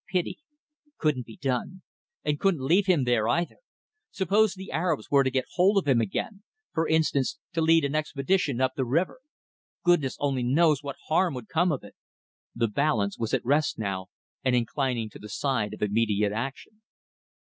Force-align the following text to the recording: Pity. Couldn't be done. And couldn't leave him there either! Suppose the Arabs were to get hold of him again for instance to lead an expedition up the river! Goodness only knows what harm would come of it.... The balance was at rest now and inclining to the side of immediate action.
Pity. 0.09 0.39
Couldn't 0.97 1.27
be 1.27 1.37
done. 1.37 1.83
And 2.25 2.39
couldn't 2.39 2.63
leave 2.65 2.87
him 2.87 3.03
there 3.03 3.27
either! 3.27 3.57
Suppose 4.09 4.55
the 4.55 4.71
Arabs 4.71 5.11
were 5.11 5.21
to 5.23 5.29
get 5.29 5.45
hold 5.53 5.77
of 5.77 5.87
him 5.87 6.01
again 6.01 6.41
for 6.73 6.87
instance 6.87 7.37
to 7.53 7.61
lead 7.61 7.85
an 7.85 7.93
expedition 7.93 8.59
up 8.59 8.71
the 8.75 8.83
river! 8.83 9.19
Goodness 9.83 10.17
only 10.19 10.41
knows 10.41 10.81
what 10.81 10.95
harm 11.09 11.35
would 11.35 11.49
come 11.49 11.71
of 11.71 11.83
it.... 11.83 11.93
The 12.55 12.67
balance 12.67 13.19
was 13.19 13.31
at 13.35 13.45
rest 13.45 13.77
now 13.77 14.07
and 14.43 14.55
inclining 14.55 15.11
to 15.11 15.19
the 15.19 15.29
side 15.29 15.71
of 15.71 15.83
immediate 15.83 16.31
action. 16.31 16.81